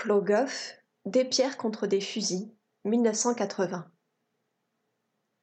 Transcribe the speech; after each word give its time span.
Plogoff, 0.00 0.78
Des 1.04 1.26
pierres 1.26 1.58
contre 1.58 1.86
des 1.86 2.00
fusils, 2.00 2.50
1980. 2.86 3.86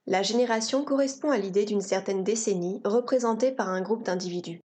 La 0.07 0.23
génération 0.23 0.83
correspond 0.83 1.29
à 1.29 1.37
l'idée 1.37 1.63
d'une 1.63 1.79
certaine 1.79 2.23
décennie 2.23 2.81
représentée 2.83 3.51
par 3.51 3.69
un 3.69 3.81
groupe 3.81 4.01
d'individus. 4.01 4.61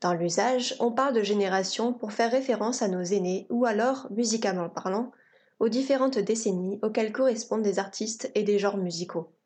Dans 0.00 0.14
l'usage, 0.14 0.74
on 0.80 0.90
parle 0.90 1.12
de 1.12 1.22
génération 1.22 1.92
pour 1.92 2.14
faire 2.14 2.30
référence 2.30 2.80
à 2.80 2.88
nos 2.88 3.02
aînés 3.02 3.46
ou 3.50 3.66
alors, 3.66 4.06
musicalement 4.10 4.70
parlant, 4.70 5.12
aux 5.58 5.68
différentes 5.68 6.18
décennies 6.18 6.78
auxquelles 6.80 7.12
correspondent 7.12 7.60
des 7.60 7.78
artistes 7.78 8.32
et 8.34 8.42
des 8.42 8.58
genres 8.58 8.78
musicaux. 8.78 9.36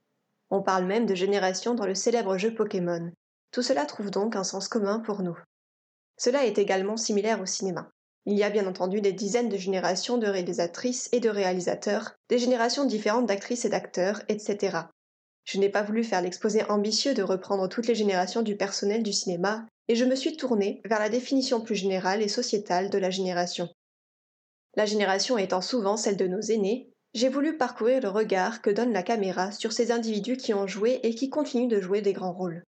On 0.51 0.63
parle 0.63 0.85
même 0.85 1.05
de 1.05 1.17
génération 1.17 1.75
dans 1.75 1.87
le 1.87 1.97
célèbre 1.97 2.39
jeu 2.39 2.55
Pokémon. 2.55 3.11
Tout 3.51 3.63
cela 3.63 3.87
trouve 3.87 4.13
donc 4.13 4.37
un 4.37 4.45
sens 4.45 4.69
commun 4.69 5.01
pour 5.01 5.23
nous. 5.23 5.37
Cela 6.17 6.47
est 6.47 6.59
également 6.59 6.97
similaire 6.97 7.41
au 7.41 7.47
cinéma. 7.47 7.91
Il 8.27 8.39
y 8.39 8.43
a 8.43 8.51
bien 8.51 8.67
entendu 8.67 9.01
des 9.01 9.13
dizaines 9.13 9.51
de 9.51 9.57
générations 9.59 10.17
de 10.17 10.27
réalisatrices 10.27 11.11
et 11.13 11.21
de 11.21 11.29
réalisateurs, 11.29 12.15
des 12.29 12.39
générations 12.39 12.87
différentes 12.87 13.27
d'actrices 13.27 13.67
et 13.67 13.69
d'acteurs, 13.69 14.23
etc. 14.29 14.79
Je 15.45 15.59
n'ai 15.59 15.69
pas 15.69 15.83
voulu 15.83 16.05
faire 16.05 16.23
l'exposé 16.23 16.65
ambitieux 16.65 17.13
de 17.13 17.23
reprendre 17.23 17.69
toutes 17.69 17.87
les 17.87 17.95
générations 17.95 18.41
du 18.41 18.57
personnel 18.57 19.03
du 19.03 19.13
cinéma, 19.13 19.67
et 19.89 19.95
je 19.95 20.07
me 20.07 20.17
suis 20.17 20.39
tournée 20.39 20.81
vers 20.87 20.99
la 20.99 21.11
définition 21.11 21.61
plus 21.61 21.75
générale 21.75 22.23
et 22.23 22.29
sociétale 22.29 22.89
de 22.89 22.97
la 22.97 23.11
génération. 23.11 23.69
La 24.75 24.87
génération 24.87 25.37
étant 25.37 25.61
souvent 25.61 25.99
celle 25.99 26.17
de 26.17 26.27
nos 26.27 26.41
aînés, 26.41 26.91
j'ai 27.13 27.29
voulu 27.29 27.59
parcourir 27.59 28.01
le 28.01 28.09
regard 28.09 28.63
que 28.63 28.71
donne 28.71 28.93
la 28.93 29.03
caméra 29.03 29.53
sur 29.53 29.73
ces 29.73 29.93
individus 29.93 30.39
qui 30.39 30.55
ont 30.55 30.67
joué 30.67 30.99
et 31.03 31.15
qui 31.15 31.29
continuent 31.29 31.69
de 31.69 31.81
jouer 31.81 32.01
des 32.01 32.15
grands 32.15 32.33
rôles. 32.33 32.65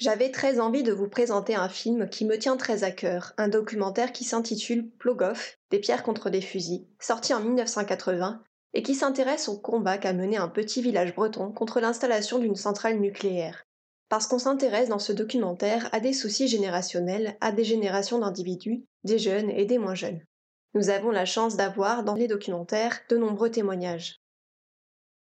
J'avais 0.00 0.30
très 0.30 0.60
envie 0.60 0.82
de 0.82 0.94
vous 0.94 1.08
présenter 1.10 1.54
un 1.54 1.68
film 1.68 2.08
qui 2.08 2.24
me 2.24 2.38
tient 2.38 2.56
très 2.56 2.84
à 2.84 2.90
cœur, 2.90 3.34
un 3.36 3.48
documentaire 3.48 4.12
qui 4.12 4.24
s'intitule 4.24 4.90
Plogoff, 4.92 5.58
des 5.70 5.78
pierres 5.78 6.02
contre 6.02 6.30
des 6.30 6.40
fusils, 6.40 6.86
sorti 6.98 7.34
en 7.34 7.40
1980, 7.40 8.42
et 8.72 8.82
qui 8.82 8.94
s'intéresse 8.94 9.50
au 9.50 9.58
combat 9.58 9.98
qu'a 9.98 10.14
mené 10.14 10.38
un 10.38 10.48
petit 10.48 10.80
village 10.80 11.14
breton 11.14 11.52
contre 11.52 11.80
l'installation 11.80 12.38
d'une 12.38 12.56
centrale 12.56 12.98
nucléaire. 12.98 13.66
Parce 14.08 14.26
qu'on 14.26 14.38
s'intéresse 14.38 14.88
dans 14.88 14.98
ce 14.98 15.12
documentaire 15.12 15.90
à 15.92 16.00
des 16.00 16.14
soucis 16.14 16.48
générationnels, 16.48 17.36
à 17.42 17.52
des 17.52 17.64
générations 17.64 18.20
d'individus, 18.20 18.86
des 19.04 19.18
jeunes 19.18 19.50
et 19.50 19.66
des 19.66 19.76
moins 19.76 19.94
jeunes. 19.94 20.24
Nous 20.72 20.88
avons 20.88 21.10
la 21.10 21.26
chance 21.26 21.56
d'avoir 21.56 22.04
dans 22.04 22.14
les 22.14 22.26
documentaires 22.26 23.00
de 23.10 23.18
nombreux 23.18 23.50
témoignages. 23.50 24.16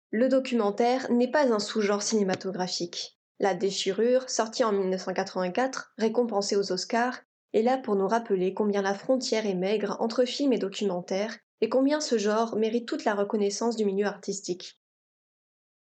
Le 0.09 0.29
documentaire 0.29 1.11
n'est 1.11 1.29
pas 1.29 1.53
un 1.53 1.59
sous-genre 1.59 2.01
cinématographique. 2.01 3.19
La 3.39 3.55
déchirure, 3.55 4.29
sortie 4.29 4.63
en 4.63 4.71
1984, 4.71 5.93
récompensée 5.97 6.55
aux 6.55 6.71
Oscars, 6.71 7.19
est 7.53 7.61
là 7.61 7.77
pour 7.77 7.95
nous 7.95 8.07
rappeler 8.07 8.53
combien 8.53 8.81
la 8.81 8.93
frontière 8.93 9.45
est 9.45 9.55
maigre 9.55 9.97
entre 9.99 10.25
film 10.25 10.53
et 10.53 10.57
documentaire 10.57 11.37
et 11.61 11.69
combien 11.69 12.01
ce 12.01 12.17
genre 12.17 12.55
mérite 12.55 12.87
toute 12.87 13.05
la 13.05 13.15
reconnaissance 13.15 13.75
du 13.75 13.85
milieu 13.85 14.05
artistique. 14.05 14.79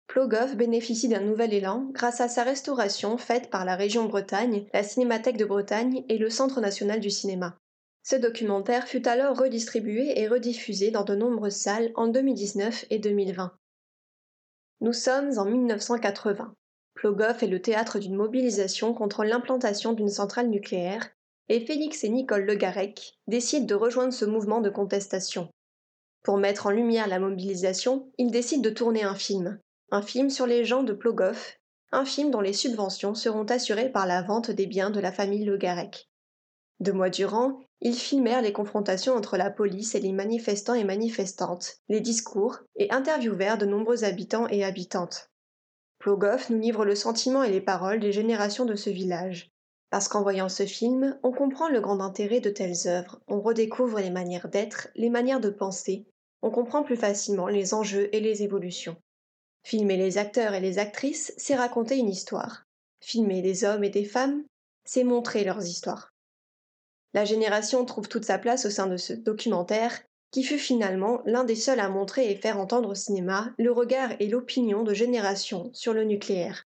Plogoff 0.06 0.56
bénéficie 0.56 1.08
d'un 1.08 1.20
nouvel 1.20 1.54
élan 1.54 1.88
grâce 1.92 2.20
à 2.20 2.28
sa 2.28 2.42
restauration 2.42 3.16
faite 3.16 3.48
par 3.48 3.64
la 3.64 3.76
région 3.76 4.06
Bretagne, 4.06 4.66
la 4.72 4.82
Cinémathèque 4.82 5.36
de 5.36 5.44
Bretagne 5.44 6.04
et 6.08 6.18
le 6.18 6.30
Centre 6.30 6.60
national 6.60 6.98
du 6.98 7.10
cinéma. 7.10 7.56
Ce 8.02 8.16
documentaire 8.16 8.88
fut 8.88 9.06
alors 9.06 9.38
redistribué 9.38 10.18
et 10.18 10.26
rediffusé 10.26 10.90
dans 10.90 11.04
de 11.04 11.14
nombreuses 11.14 11.54
salles 11.54 11.92
en 11.94 12.08
2019 12.08 12.86
et 12.90 12.98
2020. 12.98 13.52
Nous 14.80 14.92
sommes 14.92 15.38
en 15.38 15.44
1980. 15.44 16.56
Plogoff 17.00 17.42
est 17.42 17.46
le 17.46 17.62
théâtre 17.62 17.98
d'une 17.98 18.14
mobilisation 18.14 18.92
contre 18.92 19.24
l'implantation 19.24 19.94
d'une 19.94 20.10
centrale 20.10 20.50
nucléaire, 20.50 21.08
et 21.48 21.64
Félix 21.64 22.04
et 22.04 22.10
Nicole 22.10 22.44
Le 22.44 22.56
Garec 22.56 23.14
décident 23.26 23.64
de 23.64 23.74
rejoindre 23.74 24.12
ce 24.12 24.26
mouvement 24.26 24.60
de 24.60 24.68
contestation. 24.68 25.48
Pour 26.22 26.36
mettre 26.36 26.66
en 26.66 26.70
lumière 26.70 27.08
la 27.08 27.18
mobilisation, 27.18 28.12
ils 28.18 28.30
décident 28.30 28.60
de 28.60 28.68
tourner 28.68 29.02
un 29.02 29.14
film, 29.14 29.58
un 29.90 30.02
film 30.02 30.28
sur 30.28 30.46
les 30.46 30.66
gens 30.66 30.82
de 30.82 30.92
Plogoff, 30.92 31.56
un 31.90 32.04
film 32.04 32.30
dont 32.30 32.42
les 32.42 32.52
subventions 32.52 33.14
seront 33.14 33.46
assurées 33.46 33.88
par 33.88 34.06
la 34.06 34.20
vente 34.20 34.50
des 34.50 34.66
biens 34.66 34.90
de 34.90 35.00
la 35.00 35.10
famille 35.10 35.46
Le 35.46 35.56
Garec. 35.56 36.06
Deux 36.80 36.92
mois 36.92 37.08
durant, 37.08 37.60
ils 37.80 37.96
filmèrent 37.96 38.42
les 38.42 38.52
confrontations 38.52 39.14
entre 39.14 39.38
la 39.38 39.50
police 39.50 39.94
et 39.94 40.00
les 40.00 40.12
manifestants 40.12 40.74
et 40.74 40.84
manifestantes, 40.84 41.78
les 41.88 42.02
discours, 42.02 42.58
et 42.76 42.90
interviewèrent 42.90 43.56
de 43.56 43.64
nombreux 43.64 44.04
habitants 44.04 44.48
et 44.48 44.64
habitantes. 44.64 45.30
Plogoff 46.00 46.48
nous 46.48 46.58
livre 46.58 46.86
le 46.86 46.94
sentiment 46.94 47.44
et 47.44 47.50
les 47.50 47.60
paroles 47.60 48.00
des 48.00 48.10
générations 48.10 48.64
de 48.64 48.74
ce 48.74 48.88
village. 48.88 49.50
Parce 49.90 50.08
qu'en 50.08 50.22
voyant 50.22 50.48
ce 50.48 50.64
film, 50.64 51.18
on 51.22 51.30
comprend 51.30 51.68
le 51.68 51.80
grand 51.80 52.00
intérêt 52.00 52.40
de 52.40 52.48
telles 52.48 52.86
œuvres, 52.88 53.20
on 53.28 53.40
redécouvre 53.40 53.98
les 54.00 54.10
manières 54.10 54.48
d'être, 54.48 54.88
les 54.94 55.10
manières 55.10 55.40
de 55.40 55.50
penser, 55.50 56.06
on 56.40 56.50
comprend 56.50 56.82
plus 56.82 56.96
facilement 56.96 57.48
les 57.48 57.74
enjeux 57.74 58.08
et 58.12 58.20
les 58.20 58.42
évolutions. 58.42 58.96
Filmer 59.62 59.98
les 59.98 60.16
acteurs 60.16 60.54
et 60.54 60.60
les 60.60 60.78
actrices, 60.78 61.34
c'est 61.36 61.54
raconter 61.54 61.98
une 61.98 62.08
histoire. 62.08 62.64
Filmer 63.02 63.42
des 63.42 63.64
hommes 63.64 63.84
et 63.84 63.90
des 63.90 64.06
femmes, 64.06 64.42
c'est 64.84 65.04
montrer 65.04 65.44
leurs 65.44 65.66
histoires. 65.66 66.14
La 67.12 67.26
génération 67.26 67.84
trouve 67.84 68.08
toute 68.08 68.24
sa 68.24 68.38
place 68.38 68.64
au 68.64 68.70
sein 68.70 68.86
de 68.86 68.96
ce 68.96 69.12
documentaire 69.12 70.00
qui 70.30 70.42
fut 70.42 70.58
finalement 70.58 71.22
l'un 71.24 71.44
des 71.44 71.56
seuls 71.56 71.80
à 71.80 71.88
montrer 71.88 72.30
et 72.30 72.36
faire 72.36 72.58
entendre 72.58 72.90
au 72.90 72.94
cinéma 72.94 73.52
le 73.58 73.72
regard 73.72 74.12
et 74.20 74.28
l'opinion 74.28 74.82
de 74.82 74.94
générations 74.94 75.70
sur 75.72 75.92
le 75.92 76.04
nucléaire. 76.04 76.64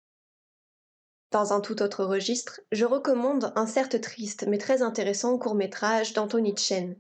Dans 1.33 1.53
un 1.53 1.61
tout 1.61 1.83
autre 1.83 2.05
registre, 2.05 2.61
je 2.71 2.85
recommande 2.85 3.53
un 3.57 3.67
certes 3.67 4.01
triste 4.01 4.47
mais 4.49 4.59
très 4.59 4.83
intéressant 4.83 5.39
court-métrage 5.39 6.13
d'Anthony 6.13 6.57
Chen, 6.57 6.97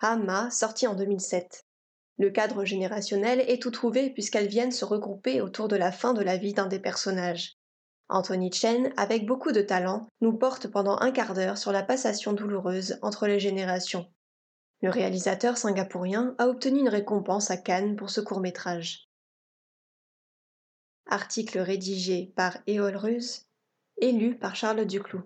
Hama, 0.00 0.50
sorti 0.50 0.86
en 0.86 0.94
2007. 0.94 1.64
Le 2.18 2.30
cadre 2.30 2.64
générationnel 2.64 3.40
est 3.40 3.60
tout 3.60 3.70
trouvé 3.70 4.10
puisqu'elles 4.10 4.48
viennent 4.48 4.72
se 4.72 4.84
regrouper 4.84 5.40
autour 5.40 5.68
de 5.68 5.76
la 5.76 5.92
fin 5.92 6.14
de 6.14 6.22
la 6.22 6.36
vie 6.36 6.54
d'un 6.54 6.66
des 6.66 6.78
personnages. 6.78 7.56
Anthony 8.08 8.52
Chen, 8.52 8.92
avec 8.96 9.26
beaucoup 9.26 9.52
de 9.52 9.62
talent, 9.62 10.06
nous 10.20 10.32
porte 10.32 10.68
pendant 10.68 10.96
un 10.98 11.10
quart 11.10 11.34
d'heure 11.34 11.58
sur 11.58 11.72
la 11.72 11.82
passation 11.82 12.32
douloureuse 12.32 12.98
entre 13.02 13.26
les 13.26 13.40
générations. 13.40 14.06
Le 14.82 14.90
réalisateur 14.90 15.56
singapourien 15.56 16.34
a 16.38 16.48
obtenu 16.48 16.80
une 16.80 16.88
récompense 16.88 17.50
à 17.50 17.56
Cannes 17.56 17.96
pour 17.96 18.10
ce 18.10 18.20
court-métrage. 18.20 19.08
Article 21.06 21.60
rédigé 21.60 22.32
par 22.36 22.58
Éole 22.66 22.96
Ruse, 22.96 23.46
élu 23.98 24.36
par 24.36 24.54
Charles 24.54 24.84
Duclou. 24.86 25.22